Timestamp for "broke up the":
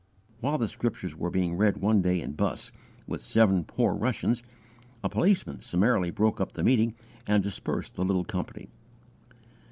6.09-6.63